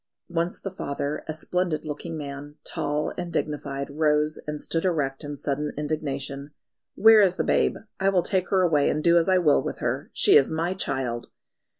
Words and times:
Once 0.29 0.59
the 0.59 0.71
father, 0.71 1.23
a 1.27 1.31
splendid 1.35 1.85
looking 1.85 2.17
man, 2.17 2.55
tall 2.63 3.13
and 3.19 3.31
dignified, 3.31 3.87
rose 3.91 4.39
and 4.47 4.59
stood 4.59 4.83
erect 4.83 5.23
in 5.23 5.35
sudden 5.35 5.71
indignation. 5.77 6.49
"Where 6.95 7.21
is 7.21 7.35
the 7.35 7.43
babe? 7.43 7.77
I 7.99 8.09
will 8.09 8.23
take 8.23 8.49
her 8.49 8.63
away 8.63 8.89
and 8.89 9.03
do 9.03 9.15
as 9.19 9.29
I 9.29 9.37
will 9.37 9.61
with 9.61 9.77
her. 9.77 10.09
She 10.11 10.37
is 10.37 10.49
my 10.49 10.73
child!" 10.73 11.27